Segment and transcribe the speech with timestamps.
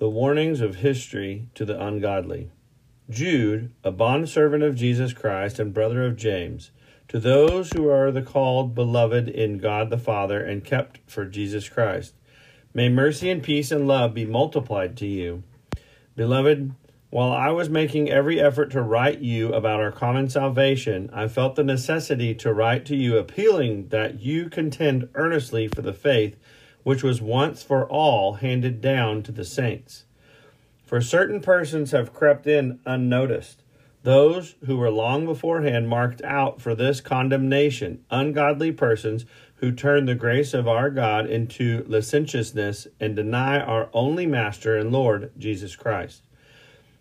[0.00, 2.50] the warnings of history to the ungodly.
[3.10, 6.70] Jude, a bondservant of Jesus Christ and brother of James,
[7.08, 11.68] to those who are the called, beloved in God the Father, and kept for Jesus
[11.68, 12.14] Christ.
[12.72, 15.42] May mercy and peace and love be multiplied to you.
[16.16, 16.74] Beloved,
[17.10, 21.56] while I was making every effort to write you about our common salvation, I felt
[21.56, 26.38] the necessity to write to you appealing that you contend earnestly for the faith
[26.82, 30.04] which was once for all handed down to the saints.
[30.84, 33.62] For certain persons have crept in unnoticed,
[34.02, 39.26] those who were long beforehand marked out for this condemnation, ungodly persons
[39.56, 44.90] who turn the grace of our God into licentiousness and deny our only Master and
[44.90, 46.22] Lord, Jesus Christ.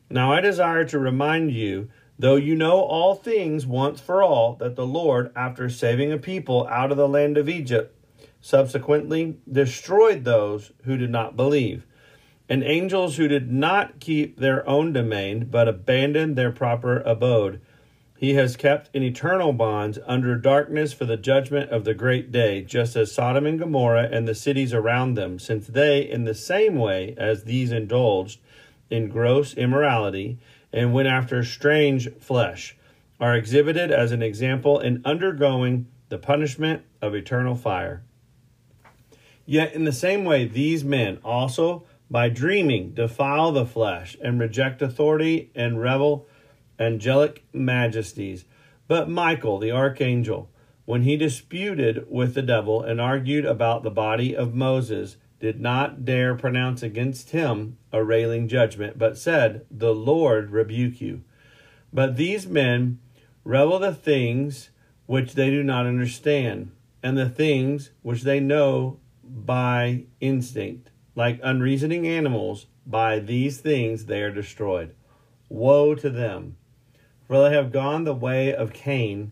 [0.09, 4.75] Now I desire to remind you, though you know all things once for all, that
[4.75, 7.95] the Lord, after saving a people out of the land of Egypt,
[8.41, 11.85] subsequently destroyed those who did not believe,
[12.47, 17.61] and angels who did not keep their own domain, but abandoned their proper abode.
[18.17, 22.61] He has kept in eternal bonds under darkness for the judgment of the great day,
[22.63, 26.75] just as Sodom and Gomorrah and the cities around them, since they, in the same
[26.75, 28.41] way as these, indulged
[28.89, 30.37] in gross immorality
[30.73, 32.75] and went after strange flesh,
[33.19, 38.03] are exhibited as an example in undergoing the punishment of eternal fire.
[39.49, 44.79] Yet, in the same way, these men also, by dreaming, defile the flesh and reject
[44.79, 46.27] authority and revel
[46.77, 48.45] angelic majesties.
[48.87, 50.51] But Michael, the archangel,
[50.85, 56.05] when he disputed with the devil and argued about the body of Moses, did not
[56.05, 61.23] dare pronounce against him a railing judgment, but said, The Lord rebuke you.
[61.91, 62.99] But these men
[63.43, 64.69] revel the things
[65.07, 66.71] which they do not understand,
[67.01, 70.89] and the things which they know by instinct.
[71.15, 74.95] Like unreasoning animals, by these things they are destroyed.
[75.47, 76.57] Woe to them!
[77.27, 79.31] For they have gone the way of Cain,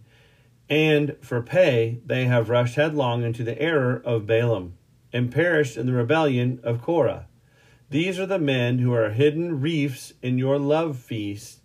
[0.69, 4.77] and for pay they have rushed headlong into the error of Balaam,
[5.11, 7.27] and perished in the rebellion of Korah.
[7.89, 11.61] These are the men who are hidden reefs in your love feast,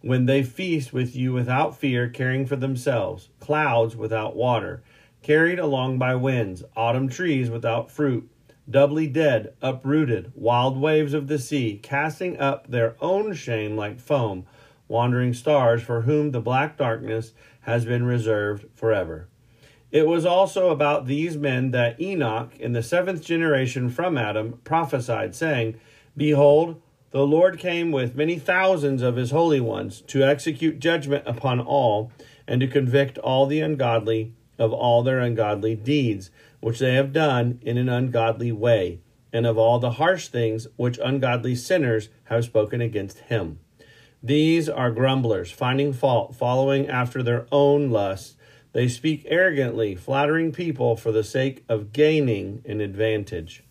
[0.00, 4.82] when they feast with you without fear, caring for themselves, clouds without water
[5.22, 8.30] carried along by winds, autumn trees without fruit,
[8.68, 14.46] doubly dead, uprooted, wild waves of the sea, casting up their own shame like foam,
[14.88, 17.32] wandering stars for whom the black darkness
[17.62, 19.28] has been reserved forever.
[19.90, 25.34] It was also about these men that Enoch, in the seventh generation from Adam, prophesied,
[25.34, 25.80] saying,
[26.16, 26.80] Behold,
[27.10, 32.12] the Lord came with many thousands of his holy ones to execute judgment upon all
[32.46, 36.30] and to convict all the ungodly of all their ungodly deeds,
[36.60, 39.00] which they have done in an ungodly way,
[39.32, 43.58] and of all the harsh things which ungodly sinners have spoken against him.
[44.22, 48.36] These are grumblers, finding fault, following after their own lusts.
[48.72, 53.64] They speak arrogantly, flattering people for the sake of gaining an advantage.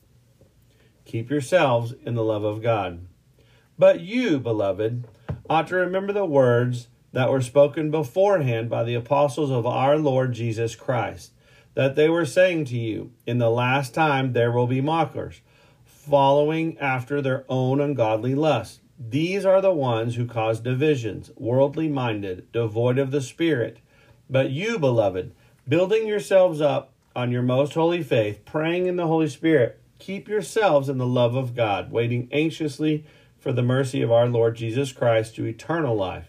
[1.05, 3.05] Keep yourselves in the love of God.
[3.77, 5.07] But you, beloved,
[5.49, 10.33] ought to remember the words that were spoken beforehand by the apostles of our Lord
[10.33, 11.31] Jesus Christ,
[11.73, 15.41] that they were saying to you, In the last time there will be mockers,
[15.85, 18.79] following after their own ungodly lusts.
[18.99, 23.79] These are the ones who cause divisions, worldly minded, devoid of the Spirit.
[24.29, 25.33] But you, beloved,
[25.67, 30.89] building yourselves up on your most holy faith, praying in the Holy Spirit, keep yourselves
[30.89, 33.05] in the love of God, waiting anxiously
[33.37, 36.28] for the mercy of our Lord Jesus Christ to eternal life.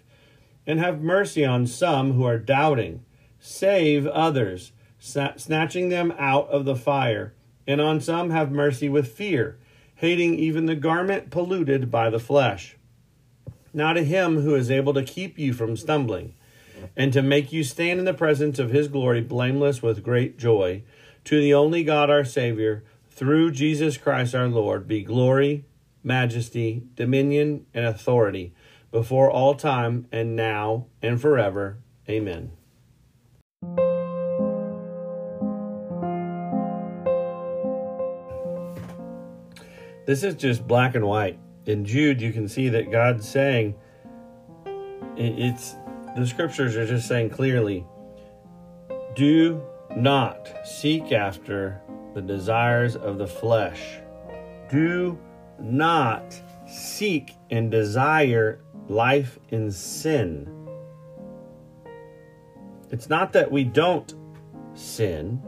[0.70, 3.04] And have mercy on some who are doubting.
[3.40, 4.70] Save others,
[5.00, 7.34] snatching them out of the fire.
[7.66, 9.58] And on some have mercy with fear
[9.96, 12.76] hating even the garment polluted by the flesh.
[13.74, 16.34] Now to him who is able to keep you from stumbling,
[16.96, 20.82] and to make you stand in the presence of his glory blameless with great joy,
[21.24, 25.66] to the only God our Savior, through Jesus Christ our Lord, be glory,
[26.02, 28.54] majesty, dominion, and authority
[28.90, 31.78] before all time and now and forever.
[32.08, 32.52] Amen.
[40.06, 41.38] This is just black and white.
[41.66, 43.76] In Jude, you can see that God's saying,
[45.16, 45.76] it's
[46.16, 47.86] the scriptures are just saying clearly,
[49.14, 49.62] do
[49.94, 51.80] not seek after
[52.14, 54.00] the desires of the flesh.
[54.68, 55.18] Do
[55.60, 58.60] not seek and desire
[58.90, 60.50] life in sin.
[62.90, 64.12] It's not that we don't
[64.74, 65.40] sin,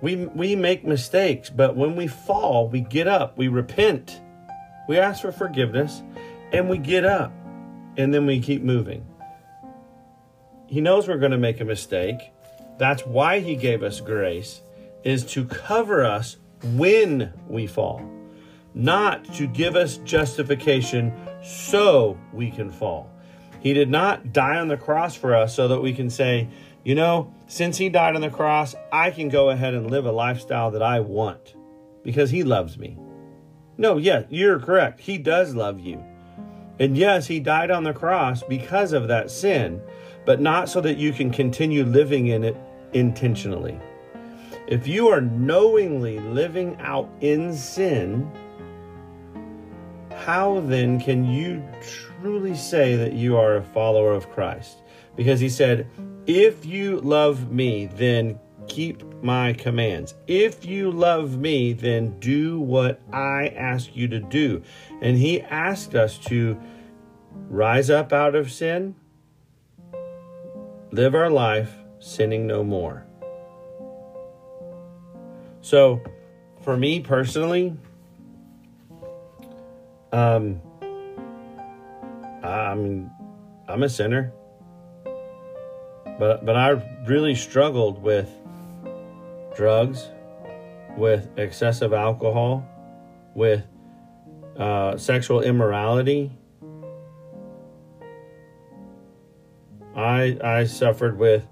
[0.00, 4.20] we, we make mistakes, but when we fall, we get up, we repent,
[4.88, 6.02] we ask for forgiveness,
[6.52, 7.32] and we get up,
[7.96, 9.06] and then we keep moving.
[10.66, 12.32] He knows we're going to make a mistake.
[12.78, 14.62] That's why He gave us grace,
[15.04, 16.36] is to cover us
[16.74, 18.08] when we fall,
[18.74, 21.12] not to give us justification
[21.42, 23.10] so we can fall.
[23.60, 26.48] He did not die on the cross for us so that we can say,
[26.84, 30.12] you know, since he died on the cross, I can go ahead and live a
[30.12, 31.54] lifestyle that I want
[32.02, 32.96] because he loves me.
[33.78, 35.00] No, yeah, you're correct.
[35.00, 36.02] He does love you.
[36.80, 39.80] And yes, he died on the cross because of that sin,
[40.24, 42.56] but not so that you can continue living in it
[42.92, 43.78] intentionally.
[44.66, 48.30] If you are knowingly living out in sin,
[50.24, 54.78] how then can you truly say that you are a follower of Christ?
[55.16, 55.88] Because he said,
[56.26, 58.38] if you love me, then
[58.68, 60.14] keep my commands.
[60.28, 64.62] If you love me, then do what I ask you to do.
[65.00, 66.60] And he asked us to
[67.48, 68.94] rise up out of sin,
[70.92, 73.04] live our life sinning no more.
[75.62, 76.00] So,
[76.60, 77.76] for me personally,
[80.12, 80.60] um,
[82.42, 83.10] I mean,
[83.68, 84.32] I'm a sinner.
[86.18, 86.70] But but I
[87.06, 88.30] really struggled with
[89.56, 90.08] drugs,
[90.96, 92.66] with excessive alcohol,
[93.34, 93.64] with
[94.58, 96.30] uh, sexual immorality.
[99.96, 101.46] I I suffered with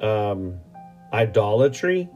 [0.00, 0.58] um,
[1.12, 2.08] idolatry.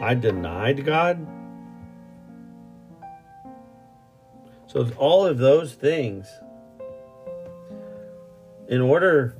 [0.00, 1.26] I denied God.
[4.70, 6.28] So all of those things
[8.68, 9.36] in order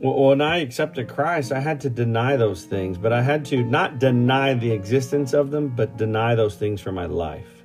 [0.00, 3.98] when I accepted Christ, I had to deny those things, but I had to not
[3.98, 7.62] deny the existence of them, but deny those things for my life.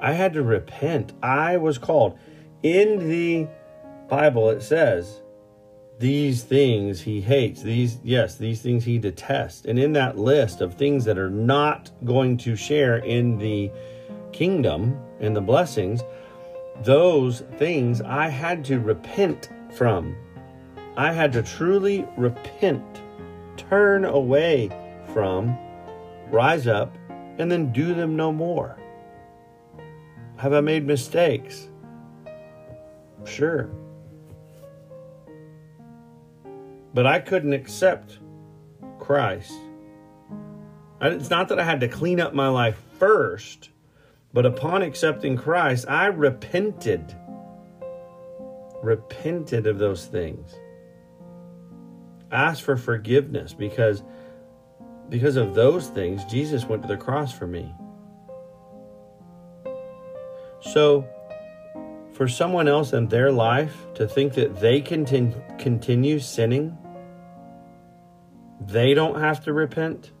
[0.00, 1.14] I had to repent.
[1.22, 2.18] I was called.
[2.62, 3.48] In the
[4.06, 5.22] Bible, it says,
[5.98, 7.62] these things he hates.
[7.62, 9.64] These, yes, these things he detests.
[9.64, 13.72] And in that list of things that are not going to share in the
[14.32, 16.02] kingdom and the blessings,
[16.82, 20.16] those things I had to repent from.
[20.96, 23.02] I had to truly repent,
[23.56, 24.70] turn away
[25.12, 25.56] from,
[26.30, 26.96] rise up,
[27.38, 28.78] and then do them no more.
[30.36, 31.68] Have I made mistakes?
[33.24, 33.70] Sure.
[36.94, 38.18] But I couldn't accept
[38.98, 39.52] Christ.
[41.00, 43.70] It's not that I had to clean up my life first
[44.38, 47.12] but upon accepting Christ, I repented.
[48.84, 50.54] repented of those things.
[52.30, 54.04] Asked for forgiveness because
[55.08, 57.74] because of those things Jesus went to the cross for me.
[60.60, 61.04] So
[62.12, 65.04] for someone else in their life to think that they can
[65.58, 66.78] continue sinning,
[68.60, 70.12] they don't have to repent,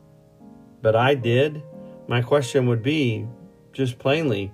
[0.82, 1.62] but I did.
[2.08, 3.28] My question would be
[3.72, 4.52] just plainly,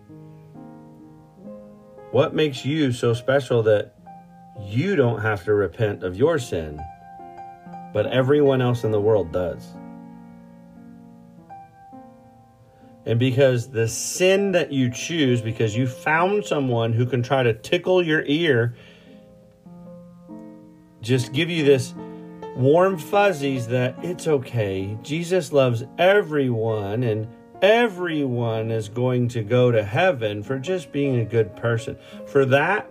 [2.11, 3.95] what makes you so special that
[4.61, 6.81] you don't have to repent of your sin,
[7.93, 9.67] but everyone else in the world does?
[13.07, 17.53] And because the sin that you choose, because you found someone who can try to
[17.53, 18.75] tickle your ear,
[21.03, 21.95] just give you this
[22.57, 24.97] warm fuzzies that it's okay.
[25.03, 27.29] Jesus loves everyone and
[27.65, 31.97] everyone is going to go to heaven for just being a good person.
[32.27, 32.91] For that,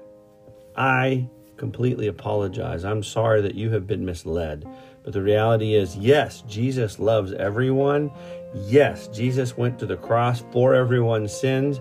[0.76, 2.84] I completely apologize.
[2.84, 4.68] I'm sorry that you have been misled.
[5.04, 8.10] But the reality is, yes, Jesus loves everyone.
[8.56, 11.80] Yes, Jesus went to the cross for everyone's sins.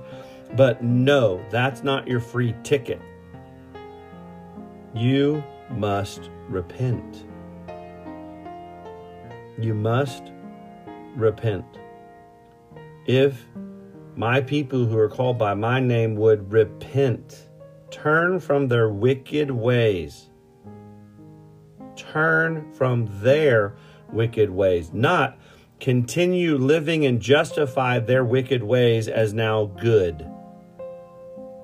[0.54, 3.00] But no, that's not your free ticket.
[4.94, 7.24] You must repent.
[9.58, 10.30] You must
[11.16, 11.64] repent.
[13.06, 13.44] If
[14.16, 17.48] my people who are called by my name would repent,
[17.90, 20.30] turn from their wicked ways,
[21.96, 23.74] turn from their
[24.12, 25.36] wicked ways, not
[25.80, 30.24] continue living and justify their wicked ways as now good.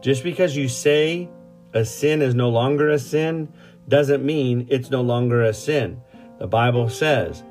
[0.03, 1.29] Just because you say
[1.73, 3.53] a sin is no longer a sin
[3.87, 6.01] doesn't mean it's no longer a sin.
[6.41, 7.45] The Bible says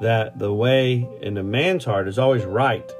[0.00, 2.90] that the way in a man's heart is always right.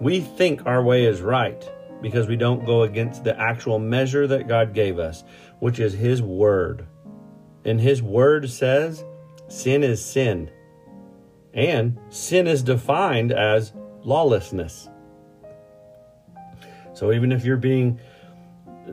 [0.00, 1.68] We think our way is right
[2.00, 5.24] because we don't go against the actual measure that God gave us,
[5.58, 6.86] which is His Word.
[7.64, 9.04] And His Word says
[9.48, 10.50] sin is sin.
[11.52, 13.72] And sin is defined as
[14.02, 14.88] lawlessness.
[16.94, 18.00] So even if you're being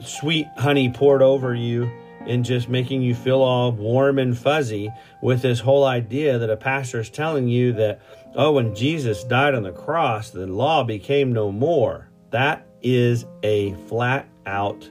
[0.02, 1.90] sweet honey poured over you
[2.28, 4.90] and just making you feel all warm and fuzzy
[5.22, 8.02] with this whole idea that a pastor is telling you that,
[8.36, 12.10] oh, when Jesus died on the cross, the law became no more.
[12.32, 14.90] That is a flat out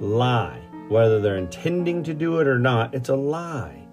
[0.00, 0.60] lie.
[0.88, 3.86] Whether they're intending to do it or not, it's a lie.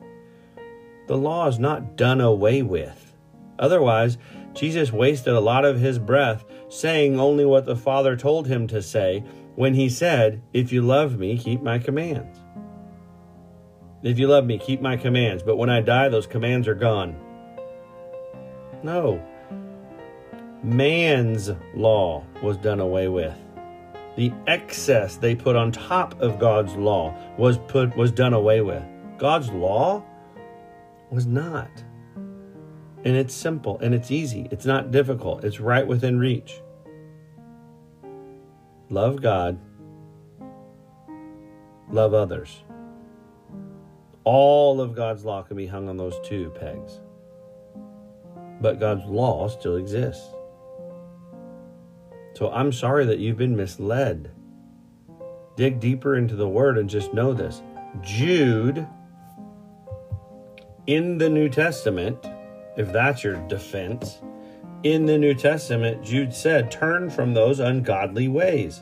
[1.08, 3.14] The law is not done away with.
[3.58, 4.18] Otherwise,
[4.54, 8.82] Jesus wasted a lot of his breath saying only what the Father told him to
[8.82, 9.24] say
[9.56, 12.39] when he said, If you love me, keep my commands.
[14.02, 15.44] If you love me, keep my commands.
[15.44, 17.20] But when I die, those commands are gone.
[18.82, 19.22] No.
[20.64, 23.38] Man's law was done away with.
[24.16, 28.84] The excess they put on top of God's law was put was done away with.
[29.18, 30.04] God's law
[31.10, 31.70] was not.
[33.06, 34.48] And it's simple and it's easy.
[34.52, 35.44] It's not difficult.
[35.44, 36.62] It's right within reach.
[38.90, 39.60] Love God.
[41.90, 42.64] Love others.
[44.24, 47.00] All of God's law can be hung on those two pegs.
[48.62, 50.28] But God's law still exists.
[52.34, 54.32] So I'm sorry that you've been misled.
[55.56, 57.62] Dig deeper into the word and just know this.
[58.02, 58.88] Jude
[60.88, 62.18] in the New Testament,
[62.78, 64.20] if that's your defense,
[64.84, 68.82] in the New Testament, Jude said, Turn from those ungodly ways.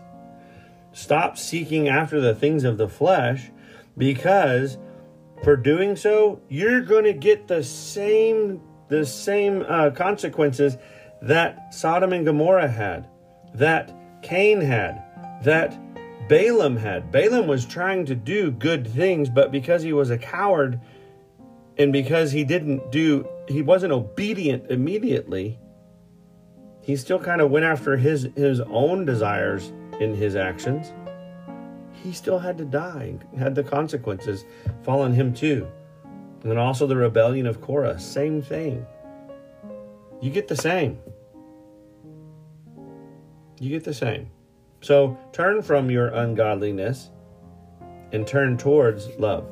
[0.93, 3.51] Stop seeking after the things of the flesh
[3.97, 4.77] because
[5.43, 10.77] for doing so, you're going to get the same the same uh, consequences
[11.21, 13.07] that Sodom and Gomorrah had,
[13.53, 15.03] that Cain had,
[15.43, 15.77] that
[16.29, 17.11] Balaam had.
[17.11, 20.79] Balaam was trying to do good things, but because he was a coward
[21.77, 25.59] and because he didn't do, he wasn't obedient immediately,
[26.81, 30.93] he still kind of went after his, his own desires in his actions
[32.07, 34.45] he still had to die, had the consequences
[34.83, 35.67] fall on him too.
[36.41, 38.85] And then also the rebellion of Korah, same thing.
[40.21, 40.97] You get the same.
[43.59, 44.29] You get the same.
[44.79, 47.09] So turn from your ungodliness
[48.13, 49.45] and turn towards love.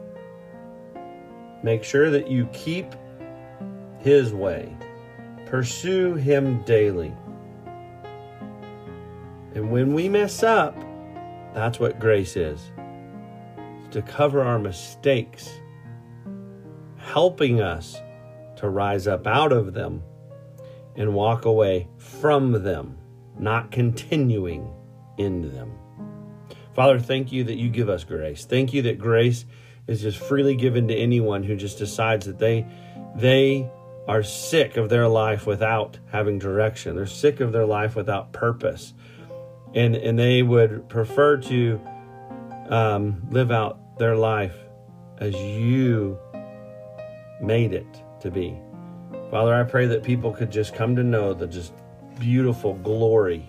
[1.62, 2.96] Make sure that you keep
[4.00, 4.74] his way,
[5.46, 7.14] pursue him daily.
[9.56, 10.85] And when we mess up,
[11.56, 12.72] that's what grace is
[13.92, 15.50] to cover our mistakes,
[16.98, 17.96] helping us
[18.58, 20.04] to rise up out of them
[20.98, 22.98] and walk away from them,
[23.40, 24.70] not continuing
[25.18, 25.72] in them.
[26.74, 28.44] Father, thank you that you give us grace.
[28.44, 29.46] Thank you that grace
[29.88, 32.66] is just freely given to anyone who just decides that they
[33.16, 33.70] they
[34.08, 36.96] are sick of their life without having direction.
[36.96, 38.94] They're sick of their life without purpose.
[39.76, 41.82] And and they would prefer to
[42.70, 44.56] um, live out their life
[45.20, 46.18] as you
[47.42, 48.60] made it to be.
[49.30, 51.74] Father, I pray that people could just come to know the just
[52.20, 53.46] beautiful glory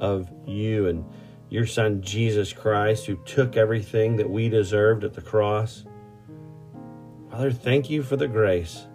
[0.00, 1.04] of you and
[1.50, 5.84] your son Jesus Christ, who took everything that we deserved at the cross.
[7.30, 8.86] Father, thank you for the grace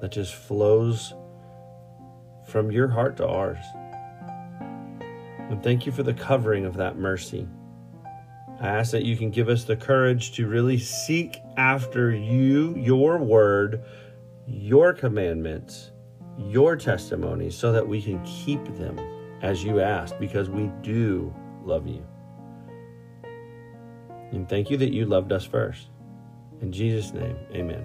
[0.00, 1.14] that just flows
[2.46, 3.64] from your heart to ours.
[5.48, 7.48] And thank you for the covering of that mercy.
[8.60, 13.18] I ask that you can give us the courage to really seek after you, your
[13.18, 13.82] word,
[14.46, 15.92] your commandments,
[16.36, 18.98] your testimonies, so that we can keep them
[19.42, 22.04] as you asked, because we do love you.
[24.32, 25.88] And thank you that you loved us first.
[26.60, 27.84] In Jesus' name, amen.